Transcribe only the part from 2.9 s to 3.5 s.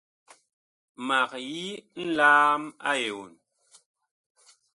eon.